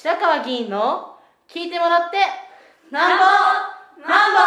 [0.00, 1.16] 白川議員の
[1.52, 2.18] 聞いてもらって
[2.92, 3.24] なんぼ
[4.08, 4.38] なんぼ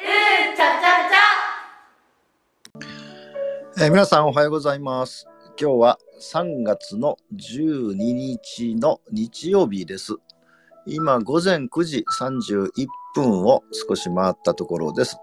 [0.00, 1.04] うんちゃちゃ
[3.76, 5.26] ちゃ、えー、皆さんおはようございます。
[5.60, 10.14] 今日は3月の12日の日曜日です。
[10.86, 12.70] 今午前9時31
[13.14, 15.18] 分を少し回ったところです。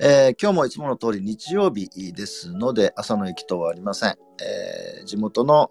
[0.00, 5.70] えー、今日もいつもの通り日曜日ですので朝の行きとはありません、えー、地元の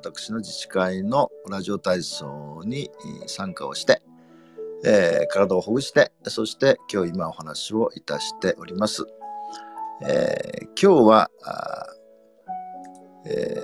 [0.00, 2.90] 私の自治会のラジオ体操に
[3.26, 4.00] 参加をして、
[4.82, 9.04] えー、体をほぐしてそして今日今お話をいたしております、
[10.02, 11.30] え今日は
[13.26, 13.60] え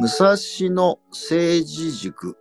[0.00, 0.36] 武蔵
[0.70, 2.36] 野政治塾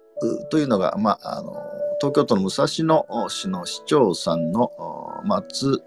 [0.51, 1.55] というのが、まあ、あの
[1.99, 4.69] 東京都の武蔵野市の市長さんの
[5.25, 5.81] 松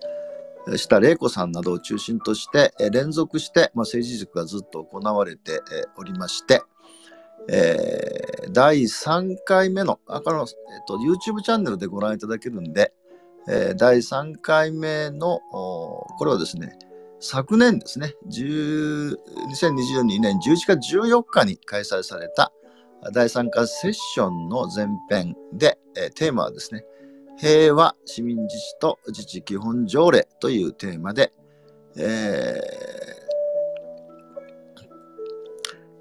[0.74, 5.60] 下玲子さんなどを中心として連続して、まあ、政治塾がずっと行われて
[5.97, 6.60] おりまして、
[7.48, 10.46] えー、第3回目の、あの、えっ
[10.86, 12.92] と、YouTube チャンネルでご覧いただけるんで、
[13.48, 16.78] えー、第3回目の、これはですね、
[17.20, 22.52] 昨年ですね、2022年11月14日に開催された
[23.12, 26.84] 第3回セッションの前編で、えー、テーマはですね、
[27.39, 31.33] 平和市民自治と自治基本条例というテーマで、
[31.97, 32.61] え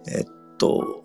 [0.07, 0.25] ー、えっ
[0.57, 1.04] と、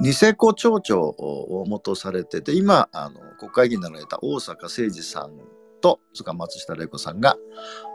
[0.00, 5.32] ニセコ町長を元されてて、今、あの国会議員になられた大坂誠二さん
[5.80, 7.36] と、そか松下玲子さんが、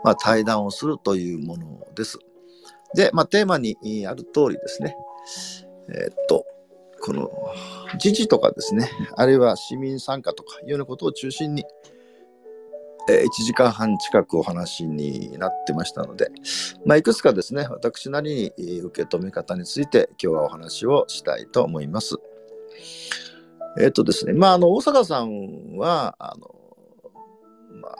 [0.02, 2.18] まあ、対談をするというものです。
[2.94, 4.96] で、まあ、テーマにある通りですね、
[5.88, 6.46] えー、っと、
[7.00, 7.30] この
[8.02, 11.64] 自治とかですね、あるいは市民参加とかいうようなことを中心に、
[13.08, 16.30] えー、1時間半近くお話になってましたので、
[16.86, 22.16] まあ、いくつかですね、私なりに受け止め方について今日はお話をしたいと思います。
[23.78, 26.54] えっ、ー、とですね、まあ、あの、大阪さんは、あの、
[27.80, 27.94] まあ、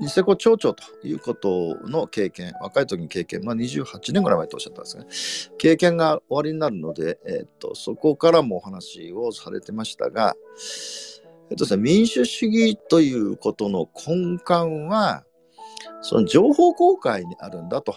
[0.00, 10.34] ニセコ町長ということの経験、若い時に経験、まあ、28年ぐらい前とおっしゃったんですが、経験が終わりになるので、えっ、と、そこからもお話をされてましたが、
[11.50, 14.44] えっとですね、民主主義ということの根幹
[14.88, 15.24] は、
[16.00, 17.96] その情報公開にあるんだと。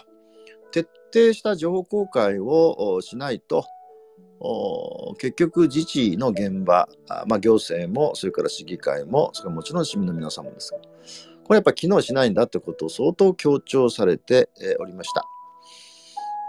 [0.70, 3.64] 徹底した情報公開をしないと、
[5.18, 6.88] 結局自治の現場、
[7.26, 10.78] まあ、行政も、それから市議会も、それからもちろん市民の皆さんもですが、
[11.44, 14.50] これやっぱ機能しないんだってことを相当強調されて
[14.80, 15.24] おりました。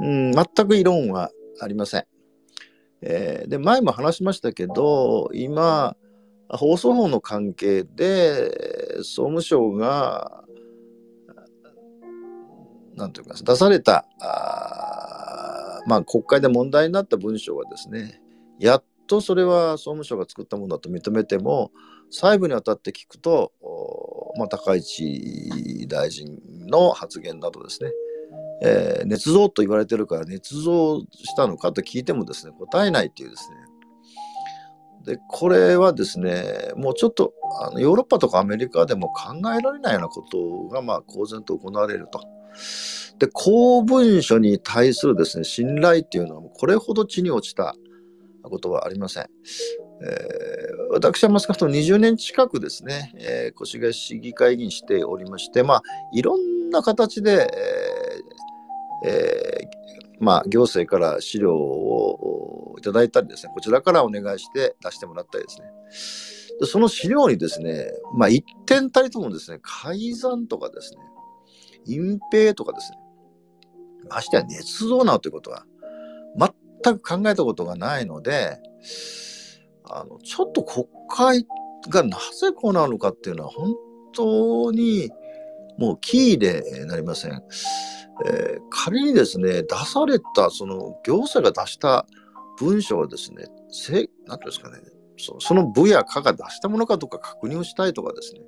[0.02, 2.06] うん、全く異論はありません。
[3.02, 5.96] えー、で、前も話しましたけど、今、
[6.50, 10.44] 放送法の関係で、総務省が、
[12.96, 18.22] なんていうか、出された、あまあ、国会で問題になった文書がですね、
[18.60, 21.72] やっとそれは総務省が作ったものだと認めても、
[22.10, 23.54] 細部にわたって聞くと、
[24.38, 27.92] まあ、高市大臣の発言などですね、
[28.62, 33.58] えー、捏造と言われてるから捏造したのかと聞いてもですね答えないというですね
[35.10, 36.44] でこれはですね
[36.78, 42.22] もうちょっとあのヨーロッパとかアメリカでも考えられないようなことがまあ公然と行われると。
[43.18, 47.76] で公文書に対するですね信頼っていうのはこれほど地に落ちた
[48.44, 49.24] ことはありません。
[49.24, 55.84] えー、私は少なくとも20年近くですね、えー、越谷市議会議員しておりまして、まあ、
[56.14, 57.50] いろんな形で、
[59.04, 59.79] えーえー
[60.20, 65.68] まあ、行政から資料をいただいたりですね、こちらからお願いして出してもらったりですね。
[66.60, 71.00] でその資料にですね、まあ、一点たりともですね、改ざんとかですね、
[71.86, 72.98] 隠蔽とかですね、
[74.10, 75.66] ましてや捏造なということは、
[76.84, 78.60] 全く考えたことがないので、
[79.92, 81.48] あのちょっと国会
[81.90, 83.76] がなぜこうなるのかっていうのは本
[84.14, 85.10] 当に
[85.78, 87.44] もうキーでなりません。
[88.26, 92.06] えー、仮にですね、出された、その行政が出した
[92.58, 94.78] 文書はですね、せなんていうんですかね
[95.18, 98.42] そ、その部や課が出したものかどうか確認をしたいとかですね、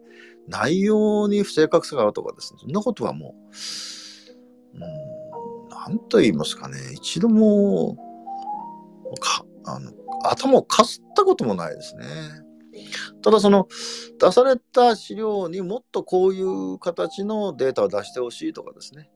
[0.47, 3.35] 内容に不正確さがあるとかですね、そんなことはも
[4.73, 7.95] う、うん、なんと言いますかね、一度も、
[9.19, 9.91] かあの
[10.23, 12.05] 頭をかすったこともないですね。
[13.21, 13.67] ただその
[14.19, 19.10] 出された資料にもっとこういう形のデータを出してほしいとかですね、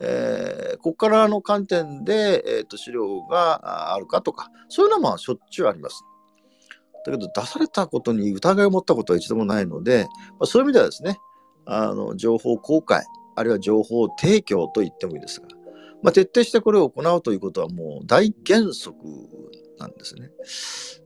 [0.00, 6.04] えー、ここからの観点で、えーと、資料があるかとかそういうのはしょっちゅうあります。
[7.04, 11.18] だけど出されたことに疑いを持ったことは一度もないので、まあ、そういう意味ではですね
[11.64, 13.04] あの情報公開
[13.36, 15.46] あるいは情報提供と言ってもいいですが、
[16.02, 18.96] まあ、徹底してこれを行うということはもう大原則
[19.78, 20.30] なんですね。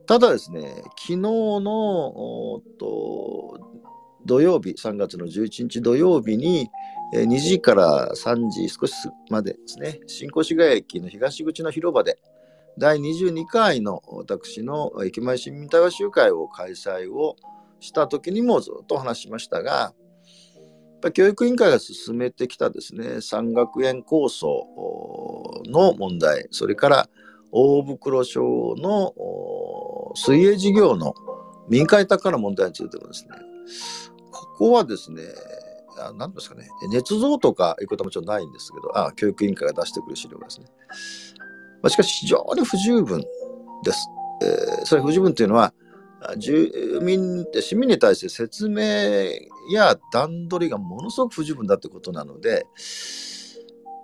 [0.07, 3.59] ただですね、昨日のと
[4.25, 6.69] 土曜日、3月の11日土曜日に、
[7.13, 8.93] 2時から3時少し
[9.29, 12.17] までですね、新越谷駅の東口の広場で、
[12.77, 17.35] 第22回の私の駅前市民対話集会を開催を
[17.79, 19.93] した時にもずっと話しましたが、
[21.13, 27.09] 教育委員会が進めてきたですね、山学園構想の問題、それから
[27.51, 29.13] 大袋省の
[30.15, 31.13] 水泳事業の
[31.69, 33.31] 民間委託化の問題についてもですね、
[34.43, 35.23] ここはですね、
[36.17, 40.67] 何ですかね、捏造とかいうこともちろんないんですけど、あ教育委員会が出してくる資料がですね。
[41.81, 43.21] まあ、しかし非常に不十分
[43.83, 44.09] です。
[44.41, 45.73] えー、それ不十分というのは、
[46.37, 48.81] 住民って、市民に対して説明
[49.71, 52.65] や段取りがものすごく不十分だということなので、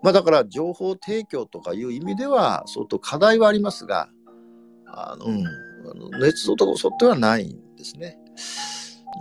[0.03, 4.09] まあ、だから情報提供とかいう意味では相当課題はありますが、
[4.87, 5.43] あのうん、
[6.21, 8.17] 捏造とか嘘ってはないんですね。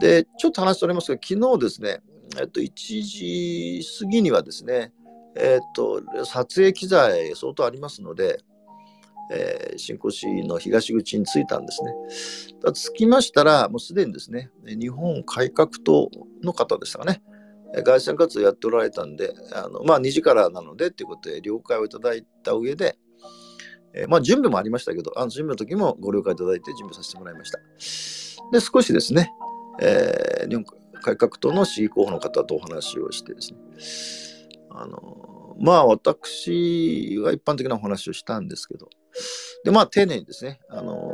[0.00, 2.00] で、ちょっと話しておりますが、昨日ですね、
[2.38, 2.70] えっと、1
[3.02, 4.92] 時過ぎにはですね、
[5.36, 8.40] えっと、撮影機材相当ありますので、
[9.30, 12.72] えー、新越市の東口に着いたんですね。
[12.72, 16.10] 着きましたら、もうすでにですね、日本改革党
[16.42, 17.22] の方でしたかね、
[17.84, 22.98] 外線活動やっておられたんで、あのまあ、2時からなのでということで了解をいただいた上で、
[23.94, 27.58] えー、まあ、準備もありましたけど、あの準備の時もご了解いただいて準備させてもらいました。
[28.52, 29.30] で、少しですね、
[29.80, 30.64] えー、日本
[31.00, 33.58] 改革党の市議候補の方とお話をしてですね、
[34.70, 38.88] あのまあ私は一般的なお話をしたんですけど、
[39.64, 41.12] で、まあ丁寧にですね、あの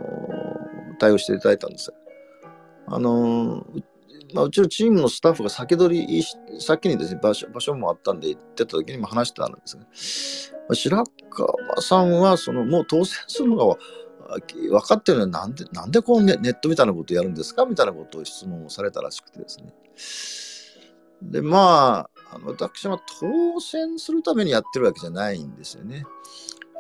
[0.99, 1.93] 対応していただいたんです。
[2.87, 3.67] あの
[4.35, 6.23] まあ、うちのチームのスタッフが先取り
[6.61, 9.89] 先にですね場所、場所もあったんで行ってた時にも話してたんですがね。
[10.75, 13.77] 白川さんは、そのもう当選するのが
[14.53, 19.73] 分かってるのになんで、なんでこうネネットみたいなことやるんですかみたいなことを質問をされたらしくてですね。
[21.23, 26.05] で、まあ、あの私は当選するためにやってるわけじゃないんですよね。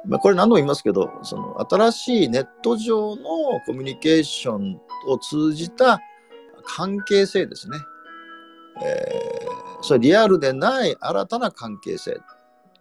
[0.06, 3.24] まあ、これ何度も言いますけど、その新しいネット上の
[3.66, 6.00] コミュニケーションを通じた
[6.64, 7.78] 関係性ですね。
[8.82, 12.20] えー、それリアルでない新たな関係性。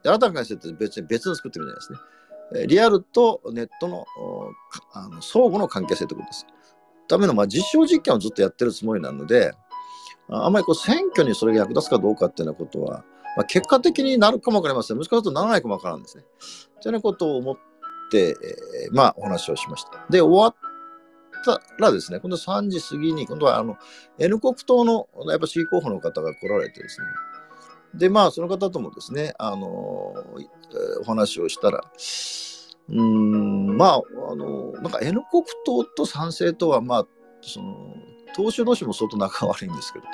[0.04, 2.00] 新たな関係性って別に別に作ってるじゃないですね。
[2.68, 4.06] リアルとネットの
[4.94, 6.48] あの相互の関係性ということです。
[7.08, 9.54] ための、まあ、実証実験をずっとやってるつもりなので、
[10.30, 13.04] あんまりこう選挙にそれが役立つかどうかっていうようなことは、
[13.36, 14.98] まあ、結果的になるかもわかりません。
[14.98, 16.24] もしかするとならないかもわからんですね。
[16.82, 17.56] というようなことを思っ
[18.12, 20.06] て、えー、まあ、お話をしました。
[20.10, 20.56] で、終わっ
[21.44, 23.78] たらですね、今度3時過ぎに、今度はあの
[24.18, 27.08] N 国党のやっぱ市議候補の方が来られてですね、
[27.94, 30.16] で、まあ、その方ともですね、あのお
[31.06, 31.82] 話をしたら、
[32.90, 34.02] うん、まあ、
[34.32, 37.08] あのなんか N 国党と参政党は、まあ、
[37.42, 37.96] その、
[38.36, 40.06] 党首同士も相当仲悪いんですけど、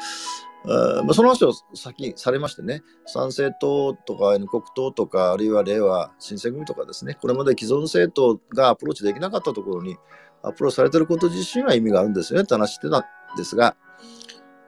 [0.65, 9.97] あまあ、その話を先されましてね、参政党とか N 国党とか、あるいは令和新選組とかですね、これまで既存政党がアプローチできなかったところに
[10.43, 13.03] アプローチされてること自身は意味があるんですよねって話してたん
[13.37, 13.77] ですが、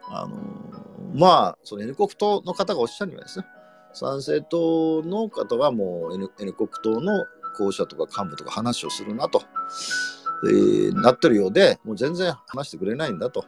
[0.09, 0.70] あの
[1.13, 3.45] まあ、その N 国党の方がおっしゃるにはですね、
[3.93, 7.25] 参政党の方はもう N, N 国党の
[7.57, 9.43] 候補者とか幹部とか話をするなと、
[10.45, 13.45] えー、なってるようで、もう全然話してくれないんだと。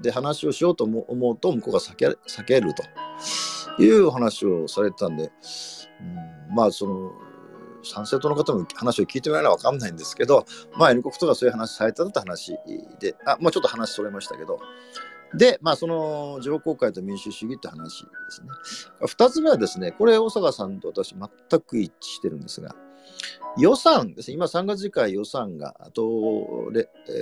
[0.00, 5.32] で、話をしようと思うと、向こうが避け避けるという話をされてたんで、
[6.50, 7.12] うん、まあ、その、
[7.82, 10.44] 参政党の方も話を聞いてみないのは分かんないんですけど、
[10.76, 12.56] まあ、N 国とかそういう話されたって話
[13.00, 14.60] で、あ、もうちょっと話それましたけど、
[15.34, 18.48] で、まあ、その情報会と民主主義って話ですね。
[19.06, 22.74] 二つ目はですね、これ、大阪さんと私、全く一致してるんですが、
[23.58, 26.70] 予算ですね、今3月次回予算が、あと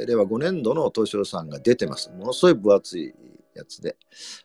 [0.06, 2.10] 令和5年度の当初予算が出てます。
[2.10, 3.14] ものすごい分厚い
[3.54, 3.96] やつで。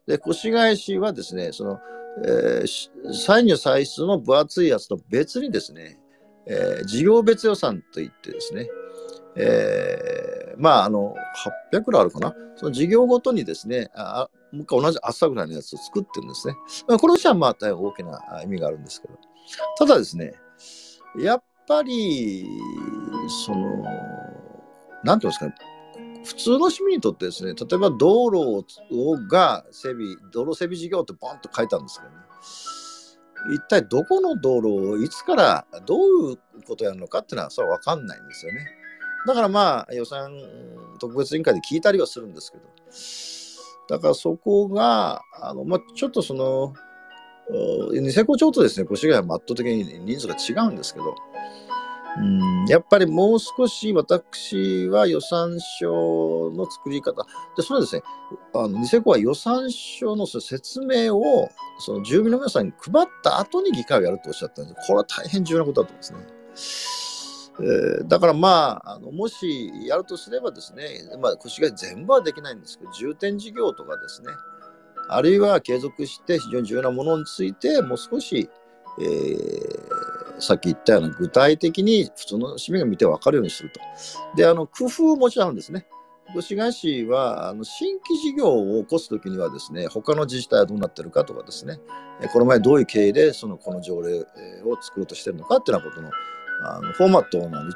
[0.08, 1.80] で、越谷市はですね、その、
[2.26, 6.00] えー、歳入歳出の分厚いやつと別にですね、
[6.48, 8.70] えー、事業別予算といってですね、
[9.36, 11.16] えー、まあ、あの、
[11.74, 12.34] 800くらいあるかな？
[12.56, 16.56] その事業ごとにですね、あもう一回同じ朝ぐらいのやつを作ってるんですね。
[16.88, 19.14] これとしてはまあ大変大きな意味があるんですけど。
[19.78, 20.34] ただですね、
[21.18, 22.46] やっぱり、
[23.46, 23.84] その、
[25.04, 25.56] なんていうんですかね、
[26.24, 38.68] 普通の市民にとってですね、例えば道路をが整備、道路整備事業ってボンと書いたんですけどね、一体どこの道路をいつからどういうことやるのかっていうのはそれは分かんないんですよね。
[39.28, 40.32] だからまあ予算
[41.00, 46.74] 特別委員会で聞いたりはするんですけど、だからそこが、あのまあ、ちょっとその、
[47.92, 51.16] ニセコ町とですね、越谷は圧倒的に人数が違うんですけど、
[52.18, 57.26] うんやっぱりもう少し私は予算書の作り方。
[57.56, 58.04] でそれはですね
[58.54, 61.50] あのニセコは予算書の説明を
[61.80, 64.88] その住民の皆さんに配った後に議会をやるとおっしゃったんです。
[64.88, 67.01] これは大変重要なことだと思うんですね。
[67.60, 70.88] えー、だからまああのもしやるとすればですね、
[71.20, 74.30] まあ、腰が全部はできないんですけど重点事業とかですね
[75.10, 78.50] あるいは継続して非常に重要なものについてもう少し、
[79.00, 83.80] えーさっき言ったような具体的に普通の市民が見て分かるようにすると。
[84.36, 85.86] で、あの工夫もちろんですね。
[86.36, 91.80] 越谷市はあの新規事業を起こすときにはですね、他の自治体はどうなってるかとかですね、
[92.32, 94.26] この前どういう経緯でそのこの条例を
[94.82, 96.10] 作ろうとしてるのかっていうようなことの
[96.64, 97.72] あのフォーマットのあの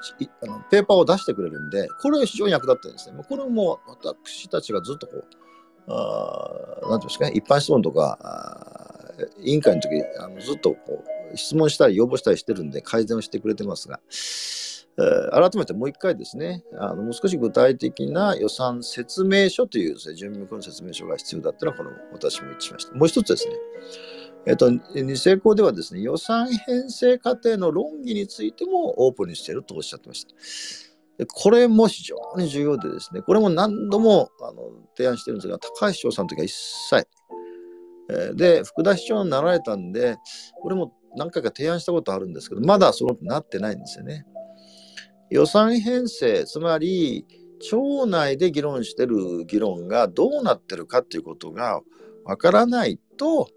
[0.70, 3.24] ペーパーを出してくれるんで、これは非常に役立ってるんですね。
[3.28, 5.24] これも私たちがずっとこう、
[5.88, 8.96] あなんていうんですかね、一般質問とか、
[9.40, 9.90] 委員会の時
[10.20, 14.00] あのずっとこう質問したり要望したりしてるんで改善をしてくれてますが、
[14.98, 23.56] えー、改めてもう一回ですねあのもう少し具体的な予算説明書というです、ね、住民向けの説明書が必要だったのはこの私も一致しましたもう一つですね
[24.48, 30.34] えっと、二世公ではですね、予算編成過程の論議についてもオープンにしているとおっしゃってました。
[31.18, 36.54] でこれも非常に重要でですね、これも何度もあの提案してるんですが、高橋市長さんの時は一
[36.90, 37.08] 切。
[38.10, 40.18] え、で、福田市長になられたんで、
[40.62, 44.26] これも何回か提案したことあるんですけど、まだそのなってないんですよね。
[45.32, 47.26] 予算編成、つまり、
[47.62, 51.82] 町内で議論してる議論がどうなってるかっていうことが
[52.26, 53.50] わからないと、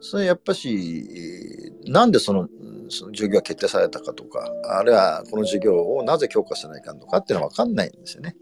[0.00, 2.48] それやっぱし、なんでその
[2.90, 8.36] その授業が決定されたかとか、あるいはこの授業をなぜ強化せないかとかっていうのは分かんないんですよね。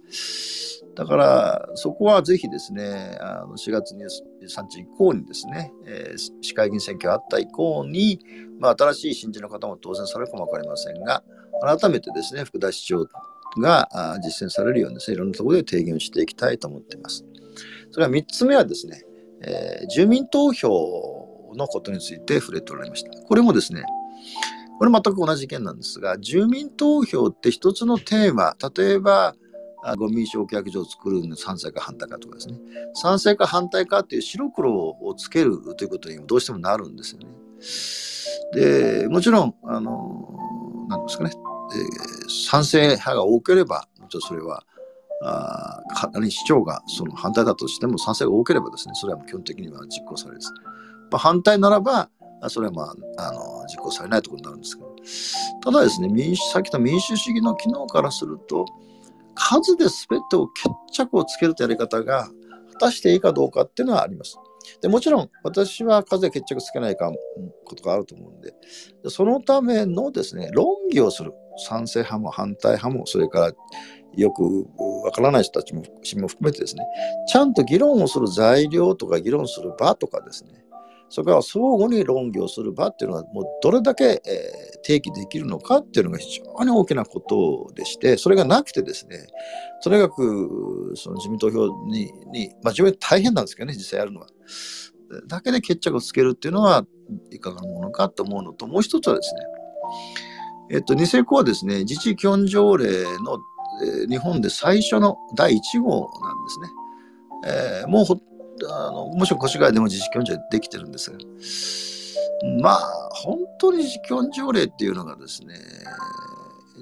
[0.94, 8.18] だから、そこはぜひですね、あの4月23日以降にですね、えー、市会議員選挙があった以降に、
[8.58, 11.22] まあ、新しい新人の方も当然されるかも分かりませんが、
[11.60, 13.06] 改めてですね、福田市長
[13.60, 13.88] が
[14.24, 17.24] 実践されるようにですね、いろんなところで提言していきたいと思っています。
[17.90, 19.04] それから3つ目はですね、
[19.42, 21.17] えー、住民投票
[21.54, 23.10] のことについて触れておられました。
[23.10, 23.84] これもですね、
[24.78, 29.34] これ全く同じ意見なんですが、住民投票って一つのテーマ、例えば、
[29.96, 32.58] ゴミ焼却場を作るの賛成か反対かとかですね。
[32.94, 37.26] 賛成か反対かっていう白黒をつけるということにもどうしてもなるんですよね。
[38.52, 40.34] で、もちろん、あの、
[40.88, 44.64] なんですかね、えー、賛成派が多ければ、もちろんそれは、
[45.20, 50.52] あ仮に市長がその反対だとしても賛成が多ければですね、それは基本的には実行されるです。
[51.10, 52.10] まあ、反対ならば、
[52.48, 52.82] それはま
[53.18, 58.66] あ、あの、実行されないということになるんですけど、ただですね、民主、さっきの民主主義の機能からすると、
[59.34, 62.28] 数で全てを決着をつけるというやり方が
[62.72, 64.36] 果たしていいかどうかっていうのはあります。
[64.80, 67.10] でもちろん私は数で決着つけないか
[67.64, 68.52] ことがあると思うんで
[69.08, 71.32] そのためのですね論議をする
[71.68, 73.52] 賛成派も反対派もそれから
[74.14, 74.66] よく
[75.04, 76.84] わからない人たちも含めてですね
[77.28, 80.64] ちゃんと議論をする材料とか議論する場とかですね
[81.10, 84.52] それから相互に論議をする場っていうのはもうどれだけ、え、
[84.84, 89.26] 提起できるのかっていうのが非常に大きなことでしてそれがなくてですね
[89.82, 94.26] とにかくその自民投票にに、まあ、自分大変なんですけどね実際やるのは。
[95.26, 96.84] だけで決着をつけるっていうのは
[97.30, 99.40] いかがなものかと思うのともう一つはですね
[100.70, 103.38] えっと、ニセコはですね、自治基本条例の、
[104.02, 106.68] えー、日本で最初の第1号なんですね。
[107.46, 108.06] えー、もう
[108.66, 111.18] あのもちろん越谷でも自治基本条例できてるんですが、
[112.62, 115.54] まあ、本当に自治基本条例っていうのがですね、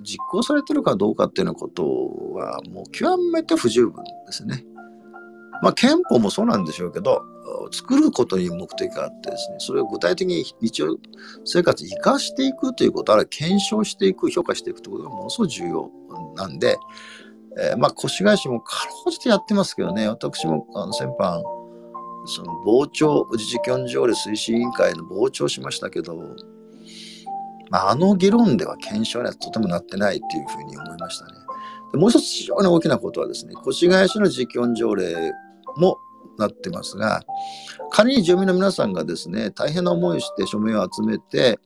[0.02, 1.84] 実行されてるかどうかっていうようなこと
[2.34, 4.64] は、もう極めて不十分ですね。
[5.62, 7.22] まあ、憲法もそうなんでしょうけど、
[7.72, 10.96] 作ることに目的があってですね、それを具体的に日常
[11.44, 15.90] 生活に生かしていくということ、あるいは検証していく、評価していくということがものすごく重要
[16.34, 16.76] なんで、
[17.58, 21.42] えー、まあ、越谷市もかろうじてやってますけどね、私もあの先般、
[22.26, 26.16] その傍聴、自治基本条例推進委員会の傍聴しましたけど、
[27.70, 31.32] まあ、あの議論では検証にはとてもなってないっていうふうに思いましたね。
[31.92, 35.32] でもう一つ非常に大きなことはですね、越谷市の自治基本条例
[35.76, 35.98] も
[36.38, 37.24] なってますが、
[37.90, 41.58] 仮に住民の皆さんがですね、大変な思いをして署名を集めて、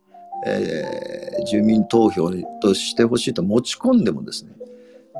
[0.47, 2.31] えー、住民投票
[2.62, 4.52] としてほしいと持ち込んでもですね、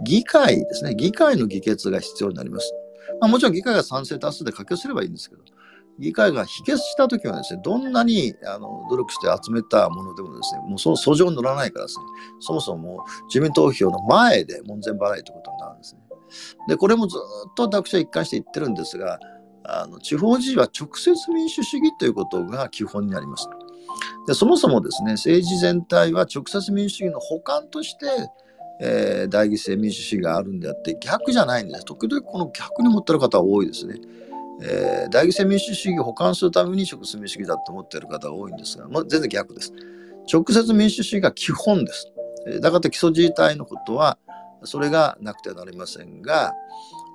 [0.05, 2.73] 議会ですね、議会の議決が必要になります。
[3.21, 5.43] まあ、もちろん議会が賛成多数で可決すればいいんですけど、
[5.99, 12.05] 議会が否決したときはですね、どんなにあの努力して集めたものでもですね、もうその訴状に乗らないからですね、
[12.41, 16.01] そもそも住民投票の前で門前払いということになるんですね。
[16.69, 19.19] で、これもずっと私は一貫して言ってるんですが、
[19.65, 23.49] あの地方自治は直接民主主義ということが基本になります。
[24.27, 28.07] でそもそもですね政治全体は直接民主主義の補完として
[28.83, 31.85] えー、代議制民主主義があるんであって逆じゃないんです。
[31.85, 34.01] 時々この逆に持ってる方は多いですね。
[34.63, 39.73] えー、代議制民主主義を補完するために直接民主主義だと思っている方が多いんですが、まあ、全然逆です。
[40.33, 42.13] 直接民主主義が基本です。
[42.61, 44.19] だから基礎自治体のことは
[44.65, 46.55] それがなくてはなりませんが、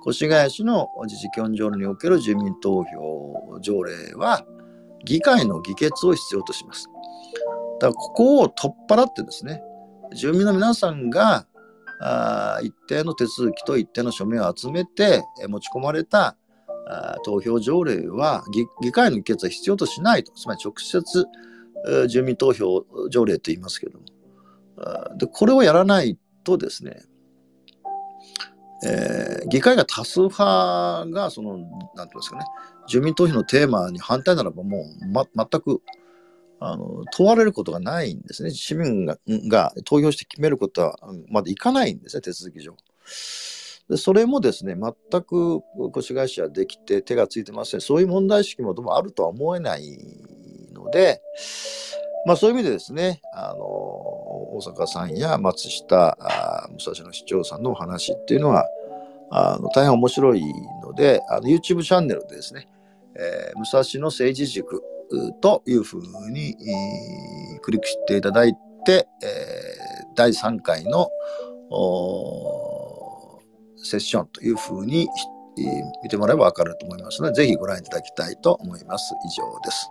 [0.08, 4.44] 越谷市の自治基本条例における住民投票条例は
[5.04, 6.88] 議会の議決を必要とします。
[7.80, 9.62] だからここを取っ払ってですね、
[10.14, 11.46] 住民の皆さんが
[12.00, 16.36] あ一定の手続きと一定の署名を集めて持ち込まれた
[16.88, 18.44] あ投票条例は
[18.80, 21.26] 議会の議決は必要としないと、つまり直接
[22.08, 24.04] 住民投票条例と言いますけども、
[25.16, 27.02] でこれをやらないとですね、
[28.84, 32.44] えー、議会が多数派がその、なんていうんですかね、
[32.88, 35.80] 住民投票のテーマに反対ならばもう、ま、全く
[36.58, 38.50] あの問われることがないんですね。
[38.50, 40.98] 市民がが投票して決めることは
[41.28, 42.74] まだいかないんですね、手続き上。
[43.88, 45.62] でそれもですね、全く
[45.96, 47.80] 越谷市はできて手がついてません。
[47.80, 49.98] そういう問題意識もどうもあるとは思えない
[50.72, 51.20] ので、
[52.26, 58.66] まあそういう意味でですね、あの大阪さんや松下あ武蔵野市長さんのお話っていうのは、
[59.30, 60.42] あの大変面白い
[60.82, 62.66] ので、あの YouTube チャンネルでですね、
[63.14, 64.82] えー、武蔵野政治塾
[65.40, 66.56] というふうに、
[67.62, 69.76] クリックしていただいて、え、
[70.14, 71.08] 第3回の
[73.76, 75.08] セッションというふうに
[76.02, 79.14] 見てもらえば分かると思いますので、ぜひご覧いただきたいと思います。
[79.26, 79.90] 以上です。